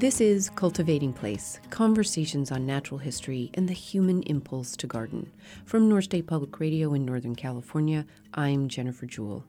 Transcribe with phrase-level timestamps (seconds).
[0.00, 5.30] This is Cultivating Place Conversations on Natural History and the Human Impulse to Garden.
[5.66, 9.44] From North State Public Radio in Northern California, I'm Jennifer Jewell.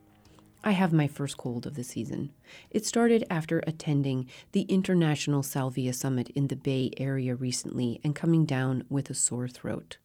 [0.61, 2.33] I have my first cold of the season.
[2.69, 8.45] It started after attending the International Salvia Summit in the Bay Area recently and coming
[8.45, 9.99] down with a sore throat.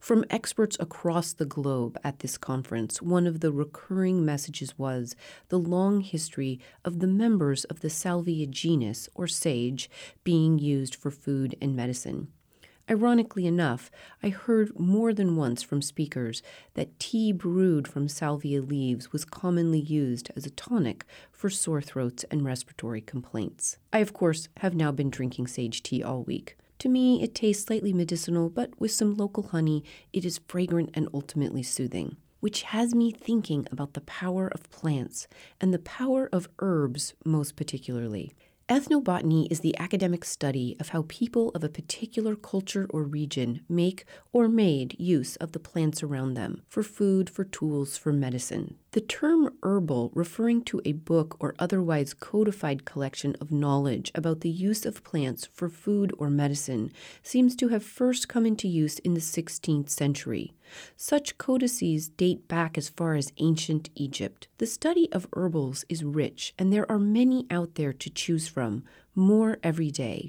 [0.00, 5.14] From experts across the globe at this conference, one of the recurring messages was
[5.48, 9.90] the long history of the members of the Salvia genus, or sage,
[10.24, 12.28] being used for food and medicine.
[12.90, 13.90] Ironically enough,
[14.22, 19.80] I heard more than once from speakers that tea brewed from salvia leaves was commonly
[19.80, 23.76] used as a tonic for sore throats and respiratory complaints.
[23.92, 26.56] I, of course, have now been drinking sage tea all week.
[26.80, 29.82] To me, it tastes slightly medicinal, but with some local honey,
[30.12, 32.16] it is fragrant and ultimately soothing.
[32.40, 35.26] Which has me thinking about the power of plants
[35.60, 38.32] and the power of herbs most particularly.
[38.68, 44.04] Ethnobotany is the academic study of how people of a particular culture or region make
[44.30, 48.76] or made use of the plants around them for food, for tools, for medicine.
[48.98, 54.50] The term herbal, referring to a book or otherwise codified collection of knowledge about the
[54.50, 56.90] use of plants for food or medicine,
[57.22, 60.52] seems to have first come into use in the 16th century.
[60.96, 64.48] Such codices date back as far as ancient Egypt.
[64.58, 68.82] The study of herbals is rich, and there are many out there to choose from,
[69.14, 70.28] more every day.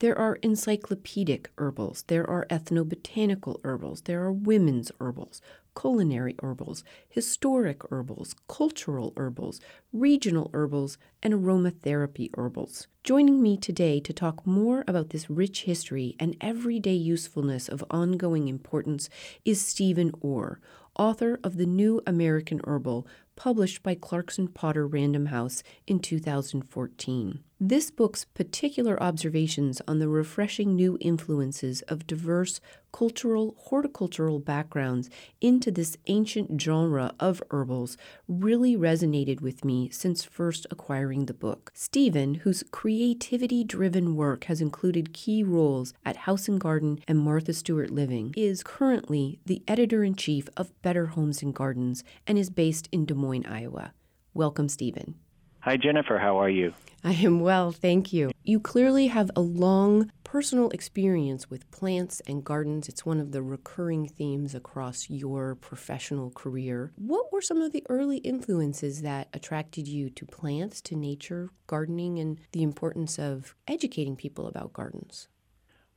[0.00, 5.42] There are encyclopedic herbals, there are ethnobotanical herbals, there are women's herbals,
[5.76, 9.60] culinary herbals, historic herbals, cultural herbals,
[9.92, 12.86] regional herbals, and aromatherapy herbals.
[13.02, 18.46] Joining me today to talk more about this rich history and everyday usefulness of ongoing
[18.46, 19.10] importance
[19.44, 20.60] is Stephen Orr,
[20.96, 23.04] author of The New American Herbal,
[23.38, 27.38] published by Clarkson Potter Random House in 2014.
[27.60, 32.60] This book's particular observations on the refreshing new influences of diverse
[32.92, 37.96] cultural, horticultural backgrounds into this ancient genre of herbals
[38.28, 41.72] really resonated with me since first acquiring the book.
[41.74, 47.52] Stephen, whose creativity driven work has included key roles at House and Garden and Martha
[47.52, 52.50] Stewart Living, is currently the editor in chief of Better Homes and Gardens and is
[52.50, 53.92] based in Des Moines, Iowa.
[54.34, 55.16] Welcome, Stephen.
[55.60, 56.18] Hi, Jennifer.
[56.18, 56.72] How are you?
[57.04, 58.30] I am well, thank you.
[58.42, 62.88] You clearly have a long personal experience with plants and gardens.
[62.88, 66.92] It's one of the recurring themes across your professional career.
[66.96, 72.18] What were some of the early influences that attracted you to plants, to nature, gardening,
[72.18, 75.28] and the importance of educating people about gardens?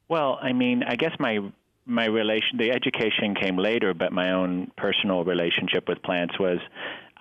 [0.07, 1.39] Well, I mean, I guess my
[1.85, 6.59] my relation the education came later but my own personal relationship with plants was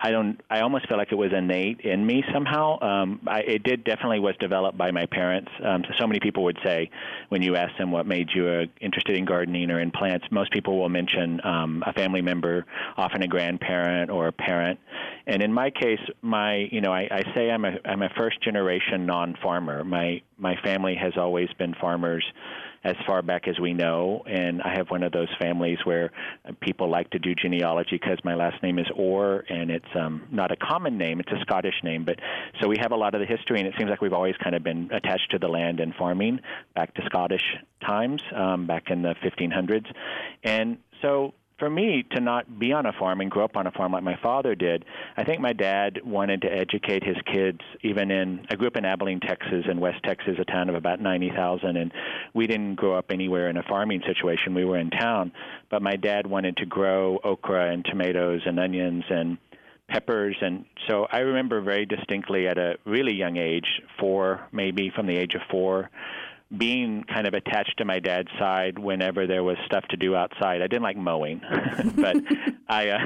[0.03, 0.41] I don't.
[0.49, 2.81] I almost feel like it was innate in me somehow.
[2.81, 5.51] Um, I, it did definitely was developed by my parents.
[5.63, 6.89] Um, so, so many people would say
[7.29, 10.51] when you ask them what made you uh, interested in gardening or in plants, most
[10.51, 12.65] people will mention um, a family member,
[12.97, 14.79] often a grandparent or a parent.
[15.27, 18.41] And in my case, my you know I, I say I'm a I'm a first
[18.41, 19.83] generation non farmer.
[19.83, 22.25] My my family has always been farmers
[22.83, 24.23] as far back as we know.
[24.25, 26.11] And I have one of those families where
[26.61, 30.51] people like to do genealogy because my last name is Orr, and it's um, not
[30.51, 32.05] a common name; it's a Scottish name.
[32.05, 32.19] But
[32.61, 34.55] so we have a lot of the history, and it seems like we've always kind
[34.55, 36.39] of been attached to the land and farming
[36.75, 37.43] back to Scottish
[37.85, 39.85] times, um, back in the 1500s.
[40.43, 43.71] And so for me to not be on a farm and grow up on a
[43.71, 44.83] farm like my father did,
[45.15, 47.59] I think my dad wanted to educate his kids.
[47.83, 50.99] Even in, I grew up in Abilene, Texas, in West Texas, a town of about
[50.99, 51.93] 90,000, and
[52.33, 54.55] we didn't grow up anywhere in a farming situation.
[54.55, 55.33] We were in town,
[55.69, 59.37] but my dad wanted to grow okra and tomatoes and onions and
[59.87, 63.67] peppers and so I remember very distinctly at a really young age,
[63.99, 65.89] four maybe from the age of four,
[66.55, 70.61] being kind of attached to my dad's side whenever there was stuff to do outside.
[70.61, 71.41] I didn't like mowing,
[71.95, 72.17] but
[72.67, 72.97] I, uh,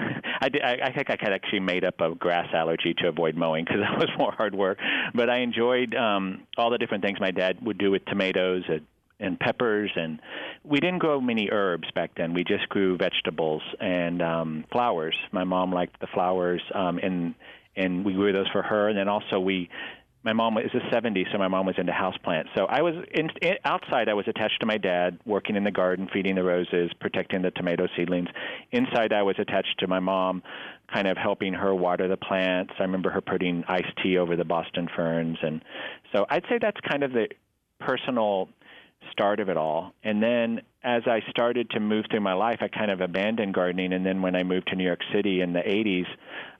[0.42, 3.36] I, did, I, I think I had actually made up a grass allergy to avoid
[3.36, 4.80] mowing because that was more hard work.
[5.14, 8.82] But I enjoyed um, all the different things my dad would do with tomatoes and,
[9.20, 10.20] and peppers, and
[10.64, 12.34] we didn't grow many herbs back then.
[12.34, 15.16] We just grew vegetables and um, flowers.
[15.32, 17.36] My mom liked the flowers, um, and
[17.78, 18.90] and we grew those for her.
[18.90, 19.70] And then also we
[20.26, 22.48] my mom is a 70, so my mom was into houseplants.
[22.58, 24.10] So I was in, in, outside.
[24.10, 27.52] I was attached to my dad, working in the garden, feeding the roses, protecting the
[27.52, 28.28] tomato seedlings.
[28.72, 30.42] Inside, I was attached to my mom,
[30.92, 32.74] kind of helping her water the plants.
[32.80, 35.64] I remember her putting iced tea over the Boston ferns, and
[36.12, 37.28] so I'd say that's kind of the
[37.80, 38.50] personal
[39.12, 39.94] start of it all.
[40.04, 43.94] And then as I started to move through my life, I kind of abandoned gardening.
[43.94, 46.08] And then when I moved to New York City in the 80s,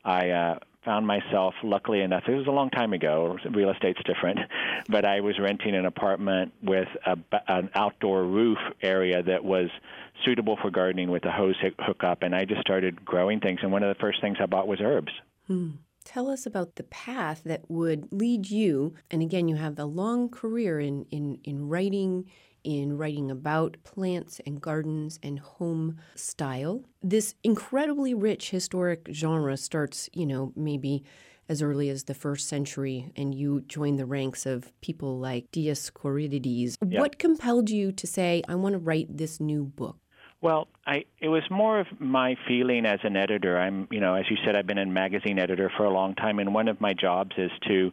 [0.04, 3.38] I uh, found myself, luckily enough, it was a long time ago.
[3.52, 4.40] Real estate's different,
[4.90, 7.18] but I was renting an apartment with a,
[7.48, 9.70] an outdoor roof area that was
[10.24, 13.60] suitable for gardening with a hose hookup, and I just started growing things.
[13.62, 15.12] And one of the first things I bought was herbs.
[15.48, 15.72] Hmm.
[16.06, 18.94] Tell us about the path that would lead you.
[19.10, 22.26] And again, you have a long career in, in, in writing,
[22.66, 26.84] in writing about plants and gardens and home style.
[27.02, 31.04] This incredibly rich historic genre starts, you know, maybe
[31.48, 36.76] as early as the first century, and you join the ranks of people like Dioscorides.
[36.84, 37.00] Yep.
[37.00, 39.98] What compelled you to say, I want to write this new book?
[40.42, 43.58] Well, I it was more of my feeling as an editor.
[43.58, 46.40] I'm, you know, as you said, I've been a magazine editor for a long time,
[46.40, 47.92] and one of my jobs is to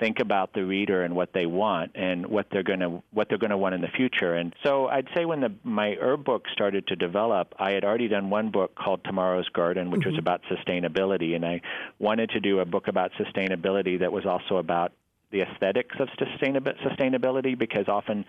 [0.00, 3.38] think about the reader and what they want and what they're going to what they're
[3.38, 4.34] going to want in the future.
[4.34, 8.08] And so I'd say when the my herb book started to develop, I had already
[8.08, 10.10] done one book called Tomorrow's Garden, which mm-hmm.
[10.10, 11.60] was about sustainability, and I
[12.00, 14.92] wanted to do a book about sustainability that was also about
[15.32, 18.24] the aesthetics of sustainability because often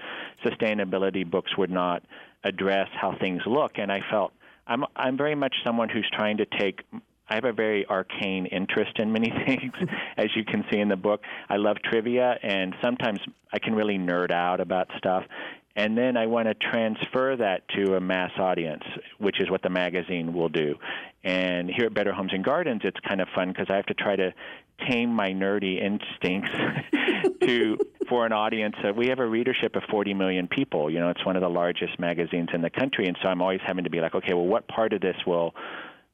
[0.45, 2.03] sustainability books would not
[2.43, 4.33] address how things look and I felt
[4.67, 6.81] I'm I'm very much someone who's trying to take
[7.29, 9.73] I have a very arcane interest in many things,
[10.17, 11.21] as you can see in the book.
[11.49, 13.19] I love trivia, and sometimes
[13.51, 15.23] I can really nerd out about stuff.
[15.75, 18.83] And then I want to transfer that to a mass audience,
[19.17, 20.75] which is what the magazine will do.
[21.23, 23.95] And here at Better Homes and Gardens, it's kind of fun because I have to
[23.95, 24.33] try to
[24.87, 26.51] tame my nerdy instincts
[27.41, 27.77] to
[28.07, 28.75] for an audience.
[28.83, 30.91] Uh, we have a readership of 40 million people.
[30.91, 33.61] You know, it's one of the largest magazines in the country, and so I'm always
[33.65, 35.55] having to be like, okay, well, what part of this will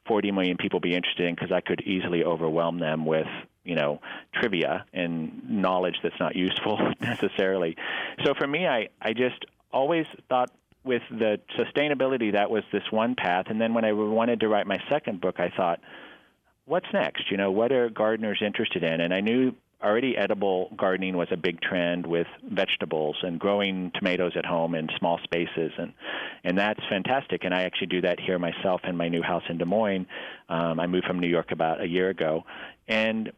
[0.08, 1.36] 40 million people be interested in?
[1.36, 3.28] Because I could easily overwhelm them with
[3.70, 4.02] you know
[4.34, 7.76] trivia and knowledge that's not useful necessarily.
[8.26, 10.52] So for me, I I just always thought
[10.84, 14.66] with the sustainability that was this one path, and then when I wanted to write
[14.66, 15.80] my second book, I thought
[16.66, 17.32] what's next?
[17.32, 19.02] You know, what are gardeners interested in?
[19.02, 24.34] And I knew already edible gardening was a big trend with vegetables and growing tomatoes
[24.36, 25.94] at home in small spaces and
[26.44, 29.58] and that's fantastic and I actually do that here myself in my new house in
[29.58, 30.06] Des Moines
[30.50, 32.44] um, I moved from New York about a year ago
[32.90, 33.32] and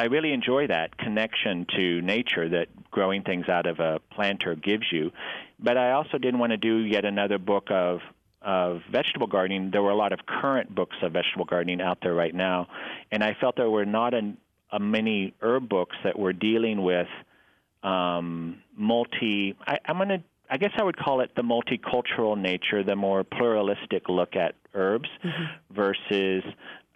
[0.00, 4.90] I really enjoy that connection to nature that growing things out of a planter gives
[4.90, 5.12] you
[5.62, 8.00] but I also didn't want to do yet another book of
[8.42, 12.14] of vegetable gardening, there were a lot of current books of vegetable gardening out there
[12.14, 12.68] right now,
[13.12, 14.32] and I felt there were not a,
[14.72, 17.08] a many herb books that were dealing with
[17.82, 19.56] um, multi.
[19.66, 20.22] I, I'm going to.
[20.50, 25.08] I guess I would call it the multicultural nature, the more pluralistic look at herbs
[25.24, 25.74] mm-hmm.
[25.74, 26.42] versus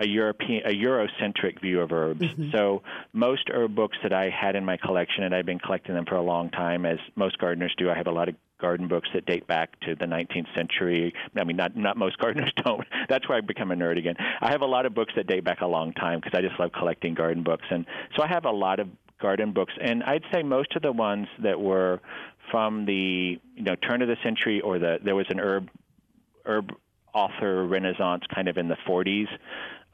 [0.00, 2.22] a European, a Eurocentric view of herbs.
[2.22, 2.50] Mm-hmm.
[2.52, 6.04] So most herb books that I had in my collection, and I've been collecting them
[6.04, 7.90] for a long time, as most gardeners do.
[7.90, 11.12] I have a lot of garden books that date back to the 19th century.
[11.36, 12.84] I mean, not not most gardeners don't.
[13.08, 14.16] That's why I become a nerd again.
[14.40, 16.58] I have a lot of books that date back a long time because I just
[16.58, 17.86] love collecting garden books, and
[18.16, 18.88] so I have a lot of
[19.20, 19.72] garden books.
[19.80, 22.00] And I'd say most of the ones that were
[22.50, 25.68] from the you know turn of the century or the there was an herb
[26.44, 26.72] herb
[27.14, 29.28] author renaissance kind of in the 40s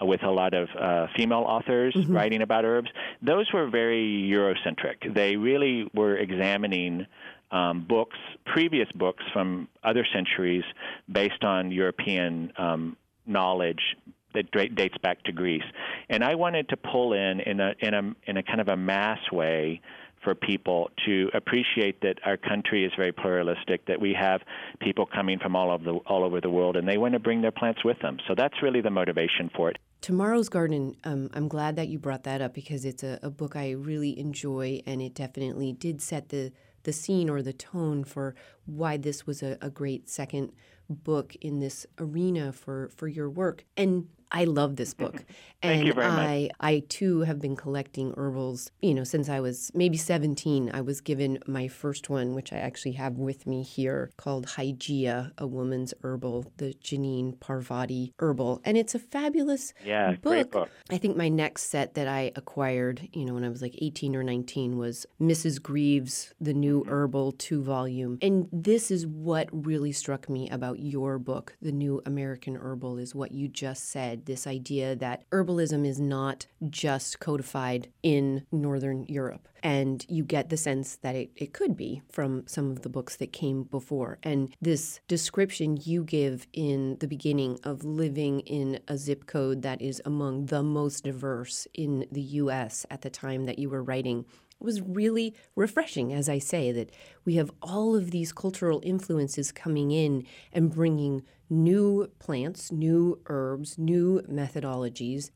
[0.00, 2.14] uh, with a lot of uh, female authors mm-hmm.
[2.14, 2.88] writing about herbs.
[3.22, 5.14] Those were very Eurocentric.
[5.14, 7.06] They really were examining
[7.50, 8.16] um, books,
[8.46, 10.64] previous books from other centuries,
[11.10, 12.96] based on European um,
[13.26, 13.96] knowledge
[14.34, 15.64] that dates back to Greece.
[16.08, 18.76] And I wanted to pull in in a in a in a kind of a
[18.76, 19.80] mass way
[20.22, 24.42] for people to appreciate that our country is very pluralistic, that we have
[24.80, 27.40] people coming from all over the all over the world, and they want to bring
[27.40, 28.18] their plants with them.
[28.28, 29.78] So that's really the motivation for it.
[30.00, 33.54] Tomorrow's Garden, um, I'm glad that you brought that up because it's a, a book
[33.54, 38.34] I really enjoy, and it definitely did set the the scene or the tone for
[38.64, 40.52] why this was a, a great second
[40.88, 43.64] book in this arena for for your work.
[43.76, 45.24] And I love this book.
[45.62, 46.50] Thank and you very I, much.
[46.60, 50.70] I too have been collecting herbals, you know, since I was maybe 17.
[50.72, 55.32] I was given my first one, which I actually have with me here, called Hygieia,
[55.36, 58.62] a woman's herbal, the Jeannine Parvati herbal.
[58.64, 60.32] And it's a fabulous yeah, book.
[60.32, 60.70] Great book.
[60.90, 64.16] I think my next set that I acquired, you know, when I was like 18
[64.16, 65.60] or 19 was Mrs.
[65.60, 66.90] Grieve's, the new mm-hmm.
[66.90, 68.18] herbal two volume.
[68.22, 73.14] And this is what really struck me about your book, The New American Herbal, is
[73.14, 79.48] what you just said this idea that herbalism is not just codified in Northern Europe.
[79.62, 83.16] And you get the sense that it, it could be from some of the books
[83.16, 84.18] that came before.
[84.22, 89.82] And this description you give in the beginning of living in a zip code that
[89.82, 94.24] is among the most diverse in the US at the time that you were writing
[94.60, 96.90] was really refreshing, as I say, that
[97.24, 103.78] we have all of these cultural influences coming in and bringing new plants, new herbs,
[103.78, 105.30] new methodologies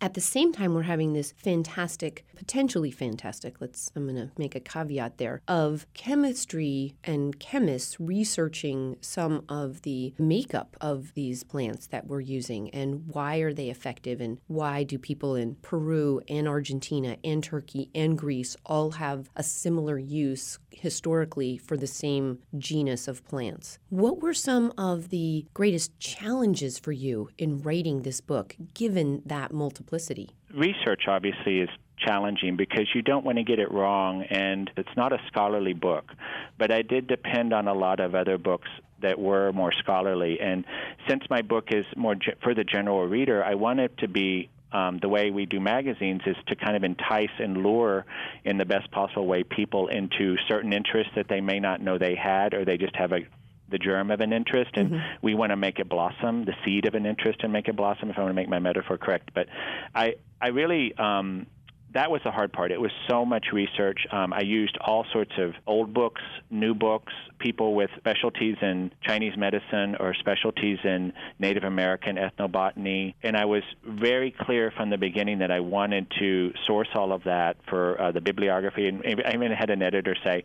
[0.00, 4.54] At the same time, we're having this fantastic, potentially fantastic, let's, I'm going to make
[4.54, 11.88] a caveat there, of chemistry and chemists researching some of the makeup of these plants
[11.88, 16.46] that we're using and why are they effective and why do people in Peru and
[16.46, 23.08] Argentina and Turkey and Greece all have a similar use historically for the same genus
[23.08, 23.78] of plants.
[23.90, 29.52] What were some of the greatest challenges for you in writing this book, given that
[29.52, 30.30] multiplicity?
[30.54, 31.68] Research obviously is
[31.98, 36.12] challenging because you don't want to get it wrong, and it's not a scholarly book.
[36.58, 38.68] But I did depend on a lot of other books
[39.02, 40.38] that were more scholarly.
[40.40, 40.64] And
[41.08, 44.98] since my book is more for the general reader, I want it to be um,
[45.00, 48.04] the way we do magazines is to kind of entice and lure
[48.44, 52.14] in the best possible way people into certain interests that they may not know they
[52.14, 53.20] had or they just have a
[53.70, 55.16] the germ of an interest and mm-hmm.
[55.20, 58.08] we want to make it blossom the seed of an interest and make it blossom
[58.08, 59.46] if i want to make my metaphor correct but
[59.94, 61.46] i i really um
[61.94, 62.70] that was the hard part.
[62.70, 64.06] It was so much research.
[64.12, 69.36] Um, I used all sorts of old books, new books, people with specialties in Chinese
[69.38, 73.14] medicine or specialties in Native American ethnobotany.
[73.22, 77.24] And I was very clear from the beginning that I wanted to source all of
[77.24, 78.88] that for uh, the bibliography.
[78.88, 80.44] And I even had an editor say,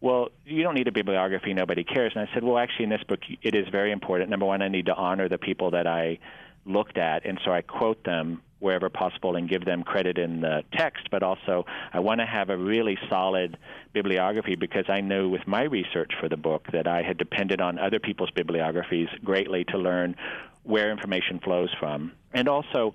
[0.00, 2.12] well, you don't need a bibliography, nobody cares.
[2.16, 4.30] And I said, well, actually, in this book, it is very important.
[4.30, 6.18] Number one, I need to honor the people that I
[6.64, 10.62] looked at, and so I quote them wherever possible and give them credit in the
[10.72, 13.56] text, but also I want to have a really solid
[13.92, 17.78] bibliography because I know with my research for the book that I had depended on
[17.78, 20.14] other people's bibliographies greatly to learn
[20.62, 22.12] where information flows from.
[22.32, 22.94] And also,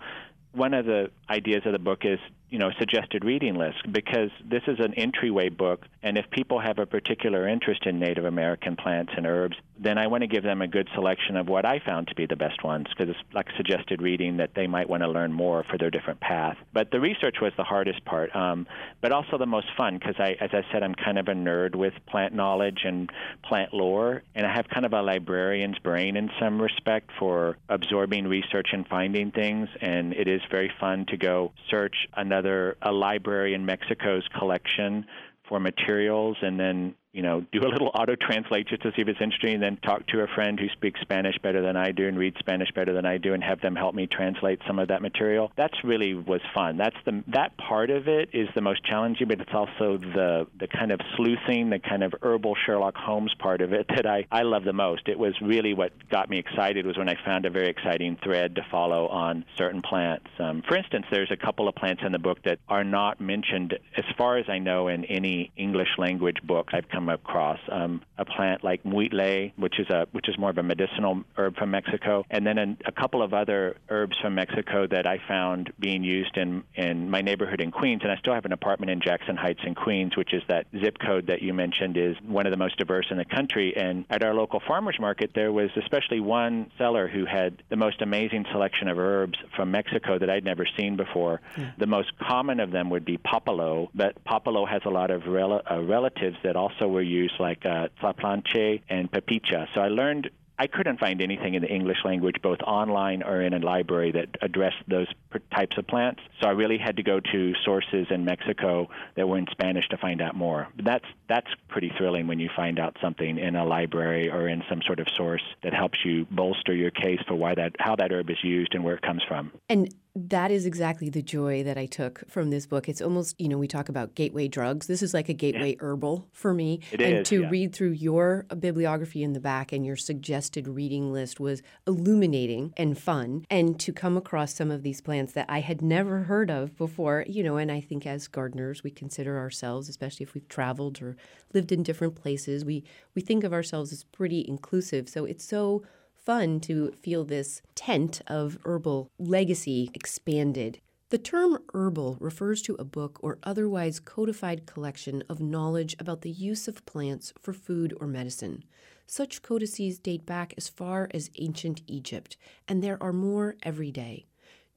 [0.54, 2.20] one of the ideas of the book is
[2.56, 6.80] you know suggested reading list because this is an entryway book and if people have
[6.80, 10.62] a particular interest in native american plants and herbs then i want to give them
[10.62, 13.48] a good selection of what i found to be the best ones because it's like
[13.58, 16.56] suggested reading that they might want to learn more for their different path.
[16.72, 18.68] But the research was the hardest part um,
[19.02, 21.76] but also the most fun because i as i said i'm kind of a nerd
[21.76, 23.12] with plant knowledge and
[23.44, 28.28] plant lore and i have kind of a librarian's brain in some respect for absorbing
[28.28, 32.92] research and finding things and it is very fun to go search another together a
[32.92, 35.06] library in Mexico's collection
[35.48, 39.08] for materials and then you know, do a little auto translate just to see if
[39.08, 42.10] it's interesting, and then talk to a friend who speaks Spanish better than I do
[42.10, 44.90] and reads Spanish better than I do, and have them help me translate some of
[44.90, 45.50] that material.
[45.56, 46.76] That's really was fun.
[46.76, 50.68] That's the that part of it is the most challenging, but it's also the the
[50.68, 54.42] kind of sleuthing, the kind of herbal Sherlock Holmes part of it that I I
[54.42, 55.08] love the most.
[55.08, 58.56] It was really what got me excited was when I found a very exciting thread
[58.56, 60.28] to follow on certain plants.
[60.38, 63.80] Um, for instance, there's a couple of plants in the book that are not mentioned,
[63.96, 68.02] as far as I know, in any English language book I've come come across um,
[68.18, 71.72] a plant like muitle, which is a which is more of a medicinal herb from
[71.72, 76.04] Mexico, and then an, a couple of other herbs from Mexico that I found being
[76.04, 79.36] used in in my neighborhood in Queens, and I still have an apartment in Jackson
[79.36, 82.58] Heights in Queens, which is that zip code that you mentioned is one of the
[82.58, 83.76] most diverse in the country.
[83.76, 88.02] And at our local farmers market, there was especially one seller who had the most
[88.02, 91.42] amazing selection of herbs from Mexico that I'd never seen before.
[91.58, 91.72] Yeah.
[91.78, 95.62] The most common of them would be papalo, but papalo has a lot of rel-
[95.70, 99.68] uh, relatives that also were used, like uh, tlaplanche and pepicha.
[99.74, 103.54] So I learned I couldn't find anything in the English language, both online or in
[103.54, 105.08] a library, that addressed those
[105.54, 106.22] types of plants.
[106.42, 109.98] So I really had to go to sources in Mexico that were in Spanish to
[109.98, 110.70] find out more.
[110.82, 114.82] That's that's pretty thrilling when you find out something in a library or in some
[114.86, 118.30] sort of source that helps you bolster your case for why that how that herb
[118.30, 119.52] is used and where it comes from.
[119.68, 122.88] And that is exactly the joy that I took from this book.
[122.88, 124.88] It's almost, you know, we talk about gateway drugs.
[124.88, 125.82] This is like a gateway yeah.
[125.82, 126.80] herbal for me.
[126.94, 127.50] It and is, to yeah.
[127.50, 132.98] read through your bibliography in the back and your suggested reading list was illuminating and
[132.98, 133.46] fun.
[133.50, 137.26] And to come across some of these plants that I had never heard of before,
[137.28, 141.18] you know, and I think as gardeners, we consider ourselves, especially if we've traveled or
[141.54, 145.10] lived in different places, we, we think of ourselves as pretty inclusive.
[145.10, 145.84] So it's so
[146.26, 150.80] fun to feel this tent of herbal legacy expanded.
[151.10, 156.32] The term herbal refers to a book or otherwise codified collection of knowledge about the
[156.32, 158.64] use of plants for food or medicine.
[159.06, 164.26] Such codices date back as far as ancient Egypt, and there are more every day.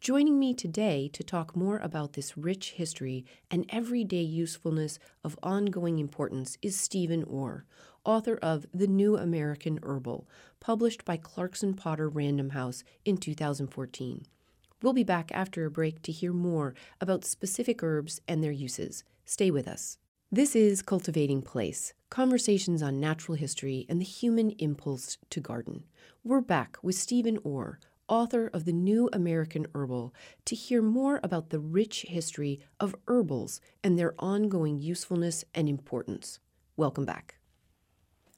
[0.00, 5.98] Joining me today to talk more about this rich history and everyday usefulness of ongoing
[5.98, 7.64] importance is Stephen Orr,
[8.08, 10.26] author of The New American Herbal,
[10.60, 14.24] published by Clarkson Potter Random House in 2014.
[14.82, 19.04] We'll be back after a break to hear more about specific herbs and their uses.
[19.26, 19.98] Stay with us.
[20.32, 25.84] This is Cultivating Place conversations on natural history and the human impulse to garden.
[26.24, 30.14] We're back with Stephen Orr, author of The New American Herbal,
[30.46, 36.38] to hear more about the rich history of herbals and their ongoing usefulness and importance.
[36.74, 37.37] Welcome back.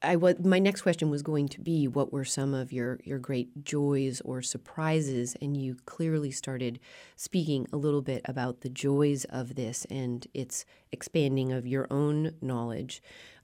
[0.03, 3.19] I what my next question was going to be what were some of your your
[3.19, 5.37] great joys or surprises?
[5.43, 6.81] And you clearly started
[7.17, 12.33] speaking a little bit about the joys of this and its expanding of your own
[12.41, 13.03] knowledge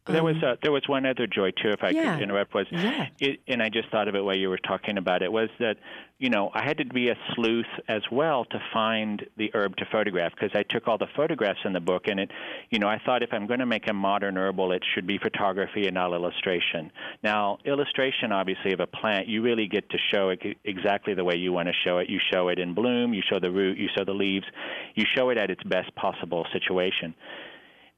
[0.09, 2.15] there was uh, there was one other joy too, if I yeah.
[2.15, 2.55] could interrupt.
[2.55, 3.07] Was yeah.
[3.21, 5.31] it, and I just thought of it while you were talking about it.
[5.31, 5.77] Was that
[6.19, 9.87] you know I had to be a sleuth as well to find the herb to
[9.91, 12.31] photograph because I took all the photographs in the book and it,
[12.71, 15.19] you know, I thought if I'm going to make a modern herbal, it should be
[15.19, 16.91] photography and not illustration.
[17.23, 21.37] Now, illustration obviously of a plant, you really get to show it exactly the way
[21.37, 22.09] you want to show it.
[22.09, 24.47] You show it in bloom, you show the root, you show the leaves,
[24.95, 27.15] you show it at its best possible situation.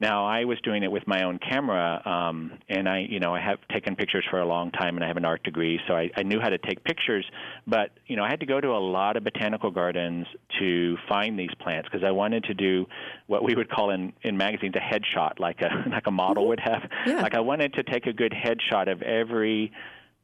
[0.01, 3.41] Now I was doing it with my own camera, um, and I, you know, I
[3.41, 6.09] have taken pictures for a long time, and I have an art degree, so I,
[6.17, 7.27] I knew how to take pictures.
[7.67, 10.27] But you know, I had to go to a lot of botanical gardens
[10.61, 12.87] to find these plants because I wanted to do
[13.27, 16.61] what we would call in in magazines a headshot, like a like a model would
[16.61, 16.89] have.
[17.05, 17.21] Yeah.
[17.21, 19.73] Like I wanted to take a good headshot of every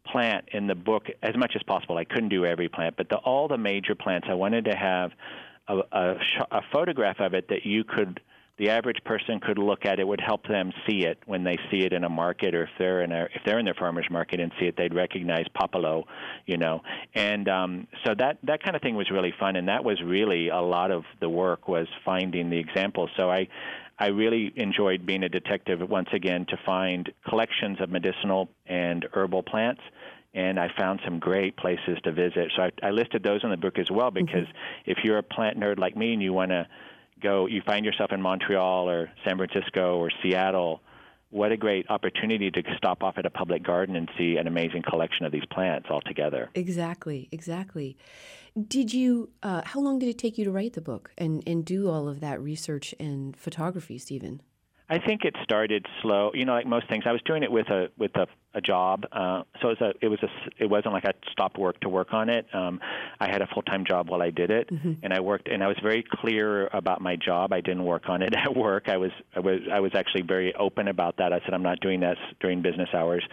[0.06, 1.96] plant in the book as much as possible.
[1.96, 5.10] I couldn't do every plant, but the, all the major plants, I wanted to have
[5.66, 6.14] a, a,
[6.50, 8.20] a photograph of it that you could
[8.58, 11.80] the average person could look at it would help them see it when they see
[11.84, 14.40] it in a market or if they're in a if they're in their farmers market
[14.40, 16.04] and see it they'd recognize papalo
[16.46, 16.80] you know
[17.14, 20.48] and um so that that kind of thing was really fun and that was really
[20.48, 23.46] a lot of the work was finding the examples so i
[23.96, 29.44] I really enjoyed being a detective once again to find collections of medicinal and herbal
[29.44, 29.82] plants
[30.34, 32.50] and I found some great places to visit.
[32.56, 34.90] So I, I listed those in the book as well because mm-hmm.
[34.90, 36.66] if you're a plant nerd like me and you want to
[37.24, 40.80] go, you find yourself in Montreal or San Francisco or Seattle,
[41.30, 44.82] what a great opportunity to stop off at a public garden and see an amazing
[44.88, 46.48] collection of these plants all together.
[46.54, 47.96] Exactly, exactly.
[48.68, 51.64] Did you, uh, how long did it take you to write the book and, and
[51.64, 54.42] do all of that research and photography, Stephen?
[54.88, 56.30] I think it started slow.
[56.34, 59.04] You know, like most things, I was doing it with a with a, a job,
[59.12, 61.88] uh, so it was a it was a it wasn't like I stopped work to
[61.88, 62.46] work on it.
[62.52, 62.80] Um,
[63.18, 64.92] I had a full time job while I did it, mm-hmm.
[65.02, 67.54] and I worked and I was very clear about my job.
[67.54, 68.88] I didn't work on it at work.
[68.88, 71.32] I was I was I was actually very open about that.
[71.32, 73.24] I said I'm not doing this during business hours,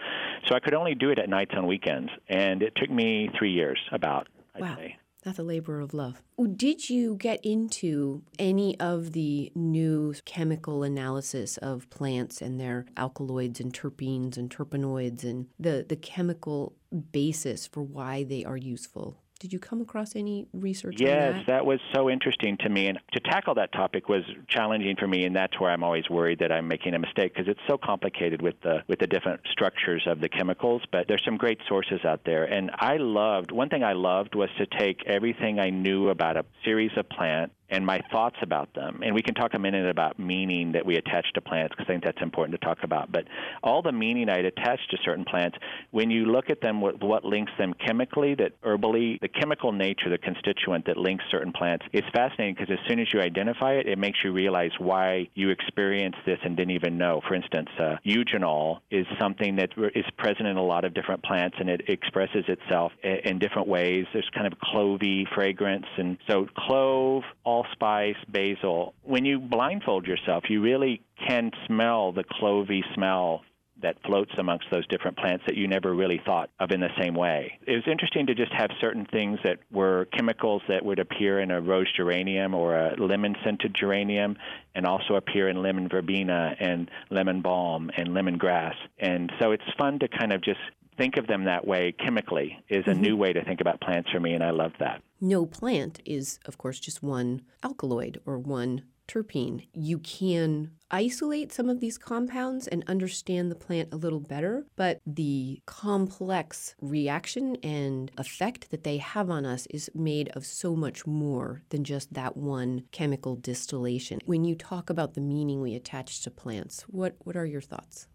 [0.48, 3.52] so I could only do it at nights on weekends, and it took me three
[3.52, 4.28] years about.
[4.54, 4.76] I'd wow.
[4.76, 4.96] Say.
[5.22, 6.20] That's a labor of love.
[6.56, 13.60] Did you get into any of the new chemical analysis of plants and their alkaloids
[13.60, 16.74] and terpenes and terpenoids and the, the chemical
[17.12, 19.21] basis for why they are useful?
[19.42, 21.46] Did you come across any research yes, that?
[21.48, 22.86] that was so interesting to me.
[22.86, 26.38] And to tackle that topic was challenging for me, and that's where I'm always worried
[26.38, 30.04] that I'm making a mistake because it's so complicated with the with the different structures
[30.06, 30.82] of the chemicals.
[30.92, 34.48] But there's some great sources out there, and I loved one thing I loved was
[34.58, 39.00] to take everything I knew about a series of plant and my thoughts about them.
[39.02, 41.92] And we can talk a minute about meaning that we attach to plants because I
[41.92, 43.10] think that's important to talk about.
[43.10, 43.24] But
[43.62, 45.56] all the meaning I'd attach to certain plants,
[45.90, 50.10] when you look at them, what, what links them chemically, that herbally, the chemical nature,
[50.10, 53.88] the constituent that links certain plants, is fascinating because as soon as you identify it,
[53.88, 57.22] it makes you realize why you experienced this and didn't even know.
[57.26, 61.56] For instance, uh, eugenol is something that is present in a lot of different plants
[61.58, 64.04] and it expresses itself in different ways.
[64.12, 68.94] There's kind of clovey fragrance, and so clove, all allspice, basil.
[69.02, 73.42] When you blindfold yourself, you really can smell the clovey smell
[73.82, 77.14] that floats amongst those different plants that you never really thought of in the same
[77.14, 77.58] way.
[77.66, 81.50] It was interesting to just have certain things that were chemicals that would appear in
[81.50, 84.36] a rose geranium or a lemon scented geranium
[84.74, 88.74] and also appear in lemon verbena and lemon balm and lemongrass.
[89.00, 90.60] And so it's fun to kind of just
[90.96, 93.00] think of them that way chemically is a mm-hmm.
[93.00, 96.40] new way to think about plants for me and I love that no plant is,
[96.46, 99.68] of course, just one alkaloid or one terpene.
[99.72, 105.00] You can isolate some of these compounds and understand the plant a little better, but
[105.06, 111.06] the complex reaction and effect that they have on us is made of so much
[111.06, 114.18] more than just that one chemical distillation.
[114.24, 118.08] When you talk about the meaning we attach to plants, what, what are your thoughts?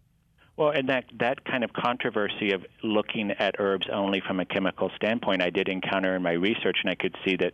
[0.58, 4.90] Well, and that that kind of controversy of looking at herbs only from a chemical
[4.96, 7.52] standpoint, I did encounter in my research, and I could see that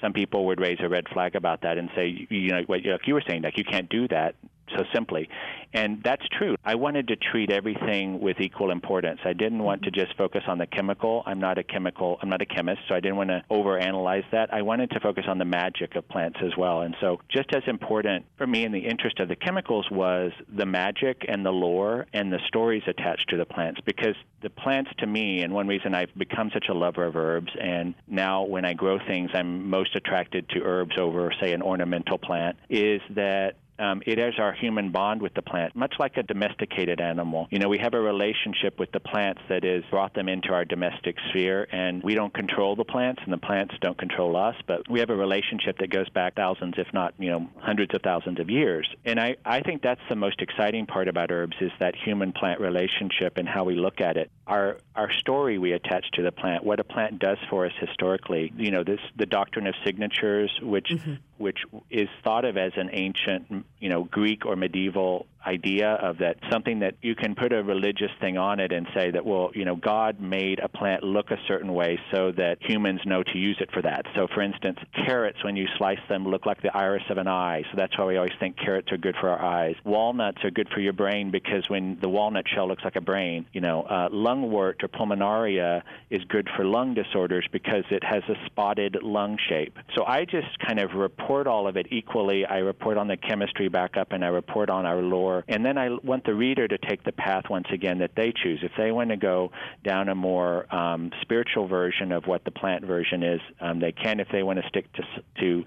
[0.00, 3.14] some people would raise a red flag about that and say, you know, what you
[3.14, 4.34] were saying, like you can't do that
[4.76, 5.28] so simply.
[5.72, 6.56] And that's true.
[6.64, 9.20] I wanted to treat everything with equal importance.
[9.24, 10.00] I didn't want to mm-hmm.
[10.00, 11.22] just focus on the chemical.
[11.26, 14.52] I'm not a chemical, I'm not a chemist, so I didn't want to overanalyze that.
[14.52, 16.82] I wanted to focus on the magic of plants as well.
[16.82, 20.66] And so just as important for me in the interest of the chemicals was the
[20.66, 25.06] magic and the lore and the stories attached to the plants because the plants to
[25.06, 28.72] me and one reason I've become such a lover of herbs and now when I
[28.72, 34.02] grow things I'm most attracted to herbs over say an ornamental plant is that um,
[34.06, 37.48] it is our human bond with the plant, much like a domesticated animal.
[37.50, 40.64] You know, we have a relationship with the plants that is brought them into our
[40.64, 44.88] domestic sphere, and we don't control the plants, and the plants don't control us, but
[44.90, 48.38] we have a relationship that goes back thousands, if not, you know, hundreds of thousands
[48.38, 48.88] of years.
[49.04, 53.36] And I, I think that's the most exciting part about herbs is that human-plant relationship
[53.36, 54.30] and how we look at it.
[54.46, 58.52] Our our story we attach to the plant, what a plant does for us historically.
[58.56, 61.14] You know, this the doctrine of signatures, which mm-hmm.
[61.40, 66.36] Which is thought of as an ancient you know Greek or medieval idea of that
[66.50, 69.64] something that you can put a religious thing on it and say that well you
[69.64, 73.56] know God made a plant look a certain way so that humans know to use
[73.60, 74.04] it for that.
[74.14, 77.62] So for instance, carrots when you slice them look like the iris of an eye.
[77.70, 79.76] So that's why we always think carrots are good for our eyes.
[79.84, 83.46] Walnuts are good for your brain because when the walnut shell looks like a brain,
[83.52, 88.34] you know, uh, lungwort or pulmonaria is good for lung disorders because it has a
[88.46, 89.76] spotted lung shape.
[89.96, 92.44] So I just kind of report all of it equally.
[92.44, 95.29] I report on the chemistry backup and I report on our lore.
[95.48, 98.60] And then I want the reader to take the path once again that they choose.
[98.62, 99.50] If they want to go
[99.84, 104.20] down a more um, spiritual version of what the plant version is, um, they can.
[104.20, 105.02] If they want to stick to
[105.40, 105.64] to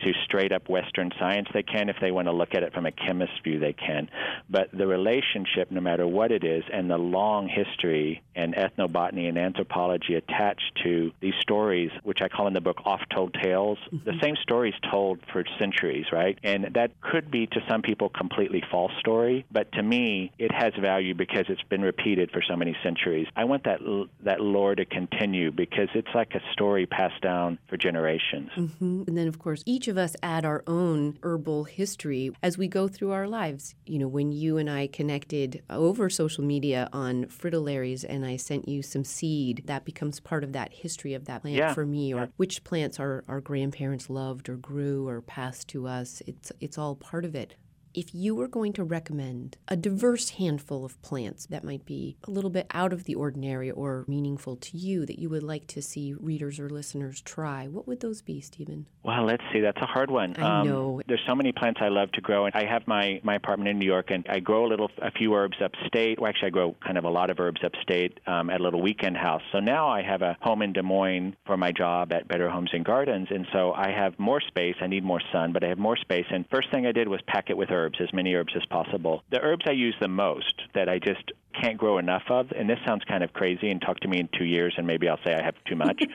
[0.00, 1.88] to straight up Western science, they can.
[1.88, 4.08] If they want to look at it from a chemist view, they can.
[4.50, 9.38] But the relationship, no matter what it is, and the long history and ethnobotany and
[9.38, 14.04] anthropology attached to these stories, which I call in the book oft told tales, mm-hmm.
[14.04, 16.38] the same stories told for centuries, right?
[16.42, 20.72] And that could be to some people completely false story, but to me, it has
[20.80, 23.26] value because it's been repeated for so many centuries.
[23.36, 23.80] I want that
[24.22, 28.50] that lore to continue because it's like a story passed down for generations.
[28.56, 29.02] Mm-hmm.
[29.06, 32.88] And then, of course, each of us add our own herbal history as we go
[32.88, 33.74] through our lives.
[33.84, 38.68] You know, when you and I connected over social media on fritillaries and I sent
[38.68, 41.74] you some seed, that becomes part of that history of that plant yeah.
[41.74, 42.26] for me, or yeah.
[42.38, 46.22] which plants our, our grandparents loved or grew or passed to us.
[46.26, 47.56] It's, it's all part of it
[47.94, 52.30] if you were going to recommend a diverse handful of plants that might be a
[52.30, 55.80] little bit out of the ordinary or meaningful to you that you would like to
[55.80, 58.86] see readers or listeners try, what would those be, Stephen?
[59.04, 59.60] Well, let's see.
[59.60, 60.34] That's a hard one.
[60.38, 61.02] I um, know.
[61.06, 63.78] There's so many plants I love to grow, and I have my, my apartment in
[63.78, 66.18] New York, and I grow a little, a few herbs upstate.
[66.18, 68.80] Well, actually, I grow kind of a lot of herbs upstate um, at a little
[68.80, 69.42] weekend house.
[69.52, 72.70] So now I have a home in Des Moines for my job at Better Homes
[72.72, 74.74] and Gardens, and so I have more space.
[74.80, 76.26] I need more sun, but I have more space.
[76.30, 79.22] And first thing I did was pack it with herbs, as many herbs as possible.
[79.30, 82.78] The herbs I use the most that I just can't grow enough of, and this
[82.86, 85.34] sounds kind of crazy, and talk to me in two years, and maybe I'll say
[85.34, 86.02] I have too much.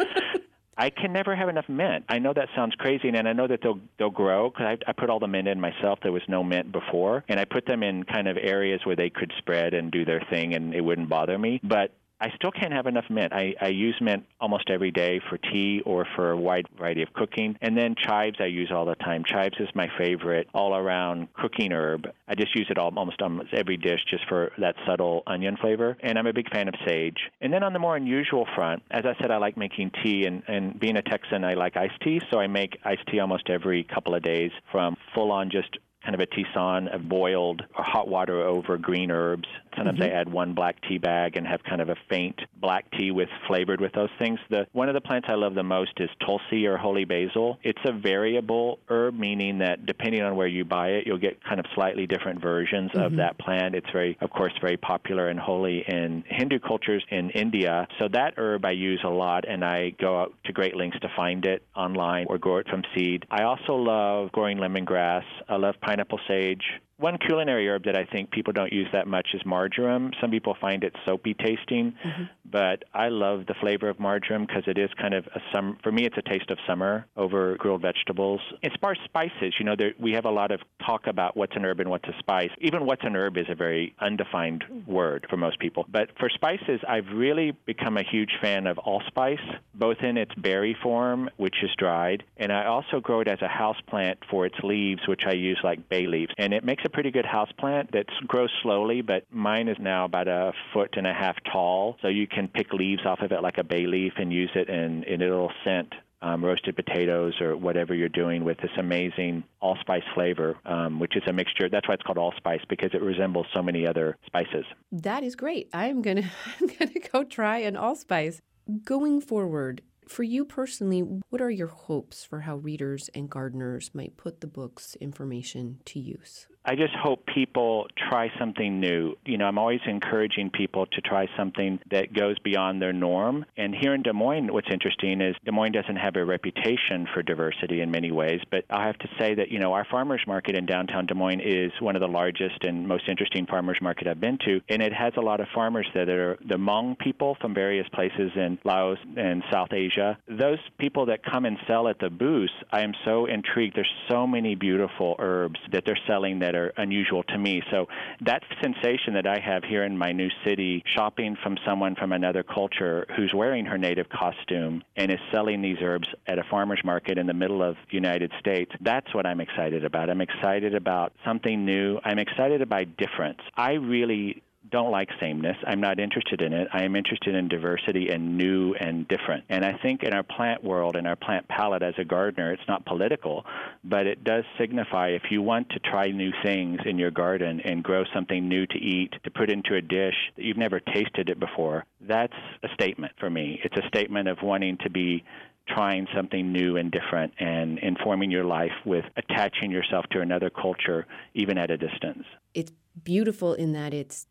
[0.77, 2.05] I can never have enough mint.
[2.07, 4.93] I know that sounds crazy, and I know that they'll they'll grow because I, I
[4.93, 5.99] put all the mint in myself.
[6.01, 9.09] There was no mint before, and I put them in kind of areas where they
[9.09, 11.59] could spread and do their thing, and it wouldn't bother me.
[11.61, 13.31] But I still can't have enough mint.
[13.31, 17.13] I, I use mint almost every day for tea or for a wide variety of
[17.13, 17.57] cooking.
[17.61, 19.23] And then chives I use all the time.
[19.25, 22.07] Chives is my favorite all around cooking herb.
[22.27, 25.97] I just use it all, almost almost every dish just for that subtle onion flavor.
[26.01, 27.17] And I'm a big fan of sage.
[27.41, 30.25] And then on the more unusual front, as I said, I like making tea.
[30.25, 32.21] And, and being a Texan, I like iced tea.
[32.31, 35.77] So I make iced tea almost every couple of days from full on just
[36.09, 39.47] kind of a tisane of boiled or hot water over green herbs.
[39.75, 40.11] Sometimes mm-hmm.
[40.11, 43.29] I add one black tea bag and have kind of a faint black tea with
[43.47, 44.39] flavored with those things.
[44.49, 47.59] The one of the plants I love the most is tulsi or holy basil.
[47.61, 51.59] It's a variable herb, meaning that depending on where you buy it, you'll get kind
[51.59, 53.01] of slightly different versions mm-hmm.
[53.01, 53.75] of that plant.
[53.75, 57.87] It's very, of course, very popular and holy in Hindu cultures in India.
[57.99, 61.09] So that herb I use a lot, and I go out to great lengths to
[61.15, 63.25] find it online or grow it from seed.
[63.29, 65.23] I also love growing lemongrass.
[65.47, 66.81] I love pineapple sage.
[66.99, 70.11] One culinary herb that I think people don't use that much is marjoram.
[70.19, 72.23] Some people find it soapy tasting, mm-hmm.
[72.51, 75.77] but I love the flavor of marjoram because it is kind of a summer.
[75.81, 78.41] For me, it's a taste of summer over grilled vegetables.
[78.63, 81.55] As far as spices, you know, there, we have a lot of talk about what's
[81.55, 82.49] an herb and what's a spice.
[82.59, 85.85] Even what's an herb is a very undefined word for most people.
[85.89, 89.39] But for spices, I've really become a huge fan of allspice,
[89.73, 93.47] both in its berry form, which is dried, and I also grow it as a
[93.47, 96.91] house plant for its leaves, which I use like bay leaves, and it makes a
[96.91, 101.05] pretty good house plant that grows slowly, but mine is now about a foot and
[101.05, 104.13] a half tall, so you can pick leaves off of it like a bay leaf
[104.17, 108.57] and use it, and, and it'll scent um, roasted potatoes or whatever you're doing with
[108.57, 111.69] this amazing allspice flavor, um, which is a mixture.
[111.69, 114.65] That's why it's called allspice because it resembles so many other spices.
[114.91, 115.69] That is great.
[115.73, 118.41] I'm gonna I'm gonna go try an allspice.
[118.83, 124.17] Going forward, for you personally, what are your hopes for how readers and gardeners might
[124.17, 126.47] put the book's information to use?
[126.69, 129.15] I just hope people try something new.
[129.25, 133.43] You know, I'm always encouraging people to try something that goes beyond their norm.
[133.57, 137.23] And here in Des Moines, what's interesting is Des Moines doesn't have a reputation for
[137.23, 140.55] diversity in many ways, but I have to say that, you know, our farmers market
[140.55, 144.21] in downtown Des Moines is one of the largest and most interesting farmers market I've
[144.21, 147.55] been to, and it has a lot of farmers that are the Hmong people from
[147.55, 150.19] various places in Laos and South Asia.
[150.27, 153.75] Those people that come and sell at the booths, I am so intrigued.
[153.75, 157.61] There's so many beautiful herbs that they're selling that unusual to me.
[157.71, 157.87] So
[158.21, 162.43] that sensation that I have here in my new city, shopping from someone from another
[162.43, 167.17] culture who's wearing her native costume and is selling these herbs at a farmer's market
[167.17, 170.09] in the middle of United States, that's what I'm excited about.
[170.09, 171.99] I'm excited about something new.
[172.03, 173.39] I'm excited about difference.
[173.55, 175.57] I really don't like sameness.
[175.65, 176.67] I'm not interested in it.
[176.73, 179.45] I am interested in diversity and new and different.
[179.49, 182.67] And I think in our plant world, in our plant palette as a gardener, it's
[182.67, 183.45] not political,
[183.83, 187.83] but it does signify if you want to try new things in your garden and
[187.83, 191.39] grow something new to eat, to put into a dish that you've never tasted it
[191.39, 193.59] before, that's a statement for me.
[193.63, 195.23] It's a statement of wanting to be
[195.67, 201.05] trying something new and different and informing your life with attaching yourself to another culture
[201.33, 202.23] even at a distance.
[202.53, 202.71] It's
[203.03, 204.25] beautiful in that it's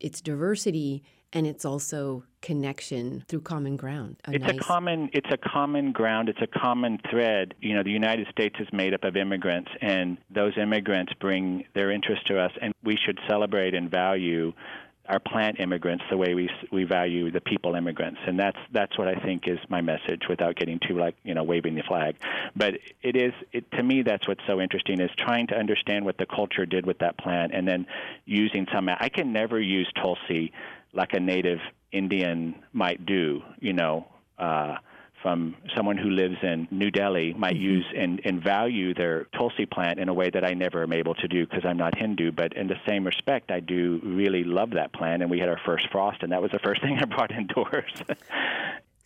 [0.00, 1.02] it's diversity
[1.32, 4.16] and it's also connection through common ground.
[4.26, 4.56] A it's nice...
[4.56, 7.54] a common it's a common ground, it's a common thread.
[7.60, 11.90] You know, the United States is made up of immigrants and those immigrants bring their
[11.90, 14.52] interest to us and we should celebrate and value
[15.08, 18.20] our plant immigrants the way we we value the people immigrants.
[18.26, 21.42] And that's that's what I think is my message without getting too like you know
[21.42, 22.16] waving the flag.
[22.56, 26.18] But it is it, to me that's what's so interesting is trying to understand what
[26.18, 27.86] the culture did with that plant and then
[28.24, 30.52] using some I can never use tulsi
[30.92, 31.60] like a native
[31.92, 34.06] Indian might do you know
[34.38, 34.76] uh
[35.24, 37.62] from someone who lives in New Delhi might mm-hmm.
[37.62, 41.14] use and, and value their Tulsi plant in a way that I never am able
[41.14, 42.30] to do because I'm not Hindu.
[42.30, 45.22] But in the same respect, I do really love that plant.
[45.22, 47.90] And we had our first frost, and that was the first thing I brought indoors.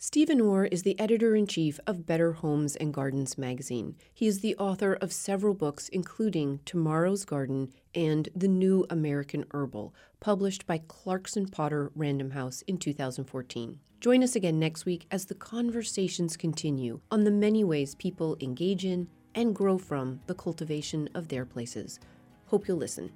[0.01, 3.97] Stephen Orr is the editor in chief of Better Homes and Gardens magazine.
[4.13, 9.93] He is the author of several books, including Tomorrow's Garden and The New American Herbal,
[10.21, 13.77] published by Clarkson Potter Random House in 2014.
[13.99, 18.85] Join us again next week as the conversations continue on the many ways people engage
[18.85, 21.99] in and grow from the cultivation of their places.
[22.45, 23.11] Hope you'll listen.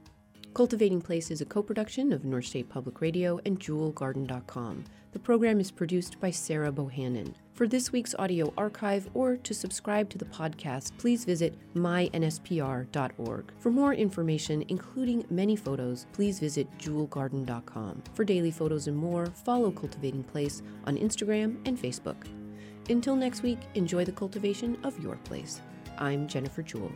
[0.53, 4.83] Cultivating Place is a co production of North State Public Radio and JewelGarden.com.
[5.11, 7.33] The program is produced by Sarah Bohannon.
[7.53, 13.51] For this week's audio archive or to subscribe to the podcast, please visit mynspr.org.
[13.59, 18.03] For more information, including many photos, please visit jewelgarden.com.
[18.13, 22.27] For daily photos and more, follow Cultivating Place on Instagram and Facebook.
[22.89, 25.61] Until next week, enjoy the cultivation of your place.
[25.97, 26.91] I'm Jennifer Jewell.